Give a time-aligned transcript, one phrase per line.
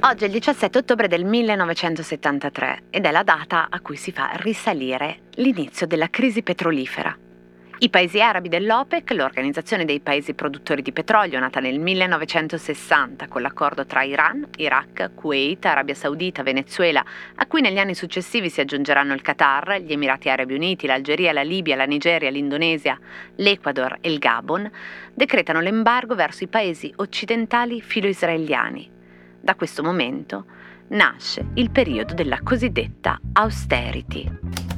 [0.00, 4.30] Oggi è il 17 ottobre del 1973 ed è la data a cui si fa
[4.34, 7.16] risalire l'inizio della crisi petrolifera.
[7.80, 13.86] I paesi arabi dell'OPEC, l'organizzazione dei paesi produttori di petrolio nata nel 1960 con l'accordo
[13.86, 17.04] tra Iran, Iraq, Kuwait, Arabia Saudita, Venezuela,
[17.36, 21.42] a cui negli anni successivi si aggiungeranno il Qatar, gli Emirati Arabi Uniti, l'Algeria, la
[21.42, 22.98] Libia, la Nigeria, l'Indonesia,
[23.36, 24.68] l'Ecuador e il Gabon,
[25.14, 28.90] decretano l'embargo verso i paesi occidentali filo-israeliani.
[29.40, 30.46] Da questo momento
[30.88, 34.77] nasce il periodo della cosiddetta austerity.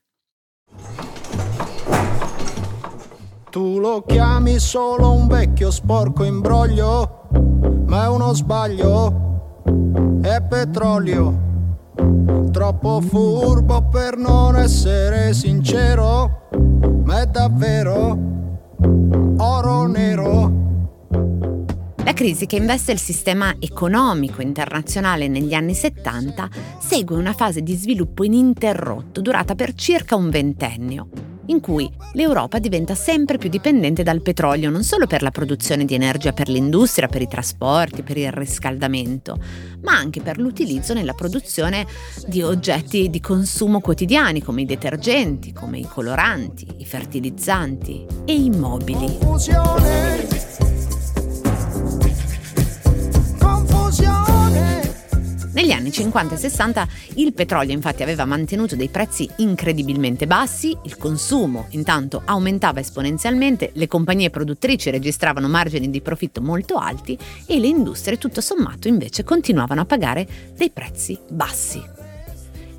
[3.51, 7.27] Tu lo chiami solo un vecchio sporco imbroglio,
[7.85, 11.49] ma è uno sbaglio, è petrolio.
[12.49, 16.47] Troppo furbo per non essere sincero,
[17.03, 18.17] ma è davvero
[19.35, 20.51] oro nero.
[22.05, 26.47] La crisi che investe il sistema economico internazionale negli anni 70
[26.79, 32.95] segue una fase di sviluppo ininterrotto durata per circa un ventennio in cui l'Europa diventa
[32.95, 37.21] sempre più dipendente dal petrolio non solo per la produzione di energia per l'industria, per
[37.21, 39.37] i trasporti, per il riscaldamento,
[39.81, 41.85] ma anche per l'utilizzo nella produzione
[42.25, 48.49] di oggetti di consumo quotidiani come i detergenti, come i coloranti, i fertilizzanti e i
[48.49, 49.19] mobili.
[55.53, 60.95] Negli anni 50 e 60 il petrolio infatti aveva mantenuto dei prezzi incredibilmente bassi, il
[60.95, 67.67] consumo intanto aumentava esponenzialmente, le compagnie produttrici registravano margini di profitto molto alti e le
[67.67, 70.25] industrie tutto sommato invece continuavano a pagare
[70.55, 71.83] dei prezzi bassi.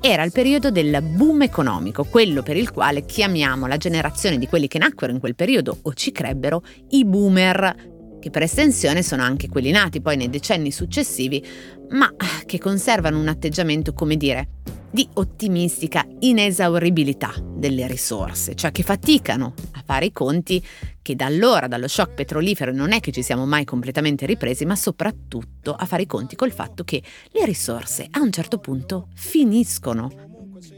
[0.05, 4.67] Era il periodo del boom economico, quello per il quale chiamiamo la generazione di quelli
[4.67, 7.92] che nacquero in quel periodo o ci crebbero i boomer,
[8.23, 11.45] che per estensione sono anche quelli nati poi nei decenni successivi,
[11.89, 12.09] ma
[12.45, 14.47] che conservano un atteggiamento, come dire,
[14.89, 20.63] di ottimistica inesauribilità delle risorse, cioè che faticano a fare i conti
[21.01, 24.77] che da allora, dallo shock petrolifero, non è che ci siamo mai completamente ripresi, ma
[24.77, 30.09] soprattutto a fare i conti col fatto che le risorse a un certo punto finiscono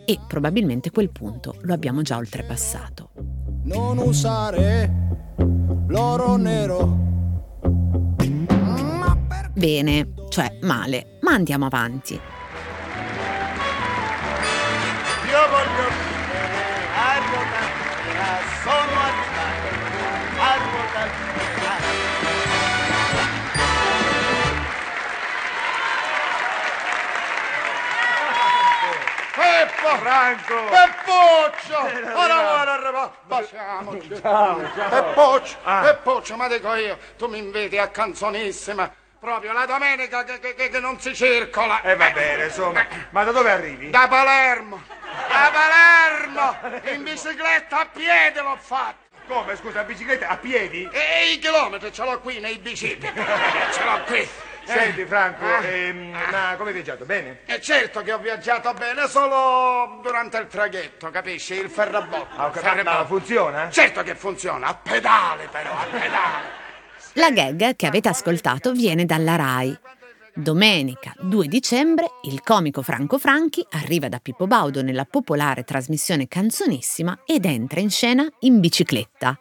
[0.04, 3.12] e probabilmente quel punto lo abbiamo già oltrepassato.
[3.66, 4.92] Non usare
[5.88, 7.14] l'oro nero
[9.56, 12.14] bene, cioè male, ma andiamo avanti.
[15.28, 17.76] Io voglio vivere a ruota
[18.64, 19.68] sono arrivato
[20.38, 21.24] a ruota
[29.36, 29.88] Peppo!
[29.98, 30.56] Franco!
[30.70, 31.80] Peppuccio!
[32.18, 33.12] Ora vuole arrivare!
[33.28, 34.20] Baciamoci!
[34.22, 34.90] Ciao, ciao!
[34.90, 35.58] Peppuccio!
[35.64, 35.82] Ah.
[35.82, 38.90] Peppuccio, ma dico io, tu mi inviti a canzonissima!
[39.20, 41.82] Proprio la domenica che, che, che non si circola.
[41.82, 42.86] E eh, va bene, insomma.
[43.10, 43.90] Ma da dove arrivi?
[43.90, 44.82] Da Palermo.
[45.28, 46.92] Da Palermo.
[46.94, 49.04] In bicicletta a piedi l'ho fatto.
[49.28, 50.88] Come, scusa, bicicletta a piedi?
[50.92, 53.12] E i chilometri ce l'ho qui nei bicicli.
[53.72, 54.30] ce l'ho qui.
[54.66, 57.06] Senti Franco, ah, ehm, ah, ma come hai viaggiato?
[57.06, 57.42] Bene?
[57.46, 61.54] E certo che ho viaggiato bene, solo durante il traghetto, capisci?
[61.54, 62.36] Il ferrabotta.
[62.36, 63.70] Ah, okay, ma funziona?
[63.70, 66.65] Certo che funziona, a pedale però, a pedale.
[67.18, 69.78] La gag che avete ascoltato viene dalla RAI.
[70.34, 77.22] Domenica 2 dicembre il comico Franco Franchi arriva da Pippo Baudo nella popolare trasmissione Canzonissima
[77.26, 79.40] ed entra in scena in bicicletta.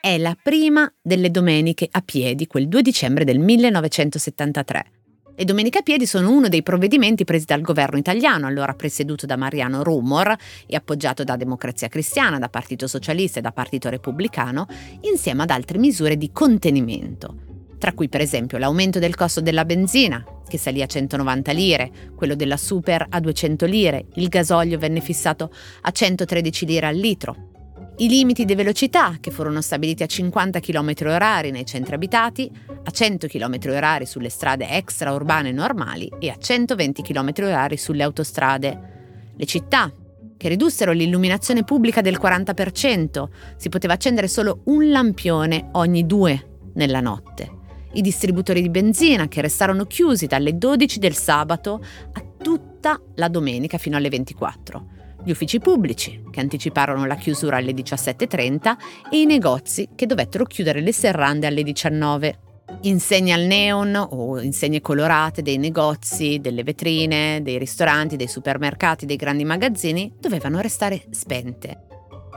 [0.00, 4.97] È la prima delle domeniche a piedi, quel 2 dicembre del 1973.
[5.38, 9.36] Le domeniche a piedi sono uno dei provvedimenti presi dal governo italiano, allora presieduto da
[9.36, 10.34] Mariano Rumor
[10.66, 14.66] e appoggiato da Democrazia Cristiana, da Partito Socialista e da Partito Repubblicano,
[15.02, 17.36] insieme ad altre misure di contenimento,
[17.78, 22.34] tra cui per esempio l'aumento del costo della benzina, che salì a 190 lire, quello
[22.34, 25.52] della super a 200 lire, il gasolio venne fissato
[25.82, 27.57] a 113 lire al litro,
[28.00, 32.48] I limiti di velocità, che furono stabiliti a 50 km h nei centri abitati,
[32.84, 39.32] a 100 km h sulle strade extraurbane normali e a 120 km h sulle autostrade.
[39.34, 39.92] Le città,
[40.36, 47.00] che ridussero l'illuminazione pubblica del 40%, si poteva accendere solo un lampione ogni due nella
[47.00, 47.50] notte.
[47.94, 53.76] I distributori di benzina che restarono chiusi dalle 12 del sabato a tutta la domenica
[53.76, 58.76] fino alle 24 gli uffici pubblici, che anticiparono la chiusura alle 17.30,
[59.10, 62.38] e i negozi, che dovettero chiudere le serrande alle 19.
[62.82, 69.16] Insegne al neon o insegne colorate dei negozi, delle vetrine, dei ristoranti, dei supermercati, dei
[69.16, 71.86] grandi magazzini dovevano restare spente.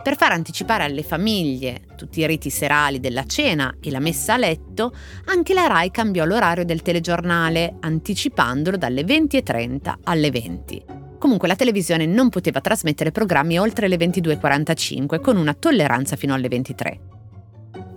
[0.01, 4.37] Per far anticipare alle famiglie tutti i riti serali della cena e la messa a
[4.37, 4.95] letto,
[5.25, 11.00] anche la RAI cambiò l'orario del telegiornale, anticipandolo dalle 20.30 alle 20.
[11.21, 16.47] Comunque la televisione non poteva trasmettere programmi oltre le 22.45 con una tolleranza fino alle
[16.47, 17.00] 23.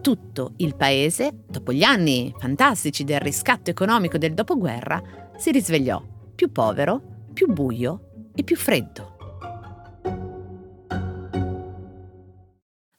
[0.02, 5.02] Tutto il paese, dopo gli anni fantastici del riscatto economico del dopoguerra,
[5.38, 6.04] si risvegliò
[6.34, 7.00] più povero,
[7.32, 9.16] più buio e più freddo.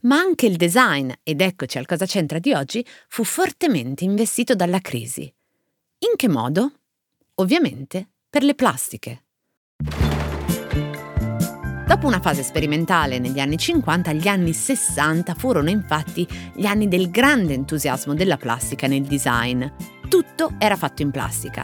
[0.01, 4.79] Ma anche il design, ed eccoci al cosa c'entra di oggi, fu fortemente investito dalla
[4.79, 5.21] crisi.
[5.21, 6.71] In che modo?
[7.35, 9.19] Ovviamente per le plastiche.
[11.85, 17.11] Dopo una fase sperimentale negli anni 50, gli anni 60 furono infatti gli anni del
[17.11, 19.63] grande entusiasmo della plastica nel design.
[20.09, 21.63] Tutto era fatto in plastica.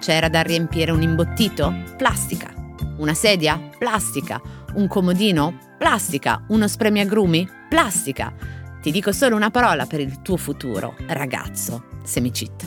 [0.00, 1.72] C'era da riempire un imbottito?
[1.96, 2.52] Plastica.
[2.98, 3.60] Una sedia?
[3.78, 4.40] Plastica.
[4.74, 5.56] Un comodino?
[5.78, 6.42] Plastica.
[6.48, 7.48] Uno spremiagrumi?
[7.68, 8.34] Plastica.
[8.82, 11.84] Ti dico solo una parola per il tuo futuro, ragazzo.
[12.02, 12.66] Semicit.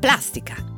[0.00, 0.73] Plastica.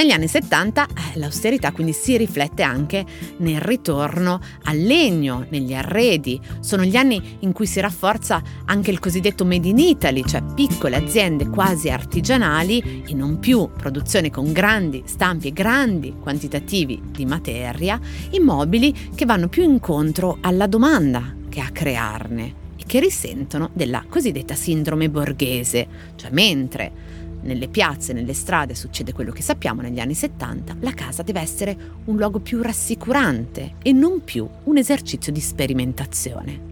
[0.00, 3.04] Negli anni 70 eh, l'austerità quindi si riflette anche
[3.36, 6.40] nel ritorno al legno, negli arredi.
[6.60, 10.96] Sono gli anni in cui si rafforza anche il cosiddetto Made in Italy, cioè piccole
[10.96, 18.00] aziende quasi artigianali e non più produzione con grandi stampi e grandi quantitativi di materia,
[18.30, 24.54] immobili che vanno più incontro alla domanda che a crearne e che risentono della cosiddetta
[24.54, 25.86] sindrome borghese,
[26.16, 31.22] cioè mentre nelle piazze, nelle strade succede quello che sappiamo negli anni 70, la casa
[31.22, 36.68] deve essere un luogo più rassicurante e non più un esercizio di sperimentazione.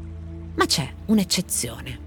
[0.55, 2.07] Ma c'è un'eccezione.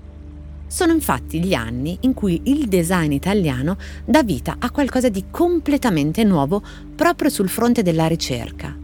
[0.67, 6.23] Sono infatti gli anni in cui il design italiano dà vita a qualcosa di completamente
[6.23, 6.61] nuovo
[6.95, 8.77] proprio sul fronte della ricerca.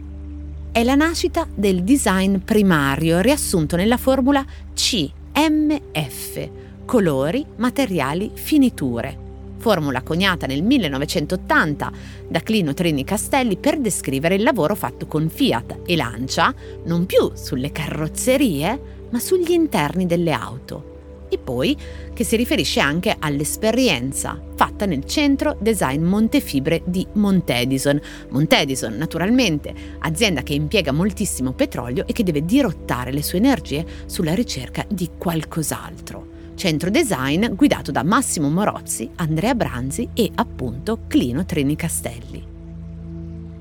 [0.70, 4.44] È la nascita del design primario riassunto nella formula
[4.74, 6.48] CMF,
[6.84, 9.26] colori, materiali, finiture
[9.58, 11.92] formula coniata nel 1980
[12.28, 17.32] da Clino Trini Castelli per descrivere il lavoro fatto con Fiat e Lancia, non più
[17.34, 20.96] sulle carrozzerie, ma sugli interni delle auto.
[21.30, 21.76] E poi
[22.14, 28.00] che si riferisce anche all'esperienza fatta nel centro design Montefibre di Montedison.
[28.30, 34.34] Montedison, naturalmente, azienda che impiega moltissimo petrolio e che deve dirottare le sue energie sulla
[34.34, 41.76] ricerca di qualcos'altro centro design guidato da Massimo Morozzi, Andrea Branzi e appunto Clino Trini
[41.76, 42.44] Castelli.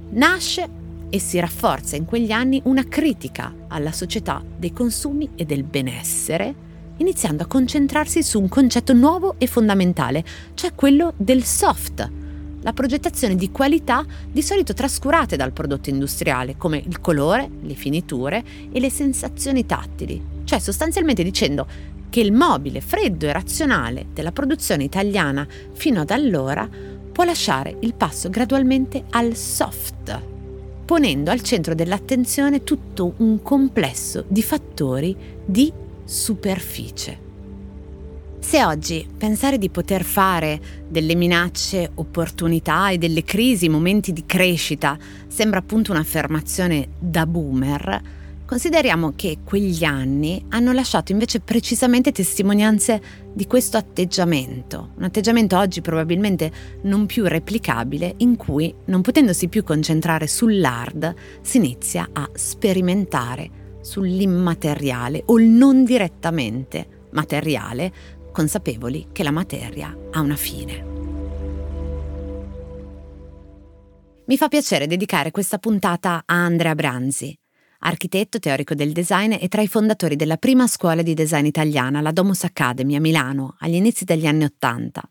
[0.09, 0.67] Nasce
[1.07, 6.65] e si rafforza in quegli anni una critica alla società dei consumi e del benessere,
[6.97, 12.11] iniziando a concentrarsi su un concetto nuovo e fondamentale, cioè quello del soft,
[12.61, 18.43] la progettazione di qualità di solito trascurate dal prodotto industriale, come il colore, le finiture
[18.71, 24.83] e le sensazioni tattili, cioè sostanzialmente dicendo che il mobile freddo e razionale della produzione
[24.83, 26.67] italiana fino ad allora
[27.11, 30.21] può lasciare il passo gradualmente al soft,
[30.85, 35.71] ponendo al centro dell'attenzione tutto un complesso di fattori di
[36.03, 37.25] superficie.
[38.39, 44.97] Se oggi pensare di poter fare delle minacce opportunità e delle crisi momenti di crescita
[45.27, 48.01] sembra appunto un'affermazione da boomer,
[48.47, 53.01] Consideriamo che quegli anni hanno lasciato invece precisamente testimonianze
[53.33, 56.49] di questo atteggiamento, un atteggiamento oggi probabilmente
[56.83, 65.23] non più replicabile, in cui, non potendosi più concentrare sull'hard, si inizia a sperimentare sull'immateriale
[65.25, 67.91] o il non direttamente materiale,
[68.31, 70.85] consapevoli che la materia ha una fine.
[74.25, 77.37] Mi fa piacere dedicare questa puntata a Andrea Branzi
[77.79, 82.11] architetto teorico del design e tra i fondatori della prima scuola di design italiana, la
[82.11, 85.07] Domus Academy a Milano, agli inizi degli anni Ottanta.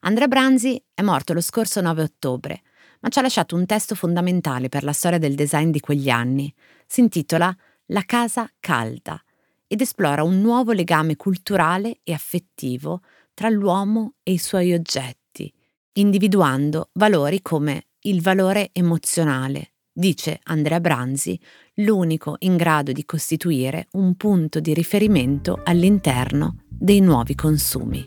[0.00, 2.62] Andrea Branzi è morto lo scorso 9 ottobre,
[3.00, 6.52] ma ci ha lasciato un testo fondamentale per la storia del design di quegli anni.
[6.86, 7.54] Si intitola
[7.86, 9.22] la casa calda
[9.66, 13.00] ed esplora un nuovo legame culturale e affettivo
[13.34, 15.52] tra l'uomo e i suoi oggetti,
[15.94, 21.38] individuando valori come il valore emozionale, dice Andrea Branzi,
[21.74, 28.04] l'unico in grado di costituire un punto di riferimento all'interno dei nuovi consumi.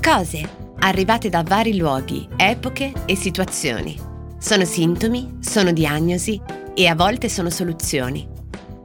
[0.00, 0.48] Cose
[0.78, 3.94] arrivate da vari luoghi, epoche e situazioni.
[4.38, 6.40] Sono sintomi, sono diagnosi
[6.74, 8.26] e a volte sono soluzioni.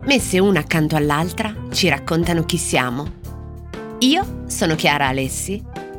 [0.01, 3.21] Messe una accanto all'altra ci raccontano chi siamo.
[3.99, 5.63] Io sono Chiara Alessi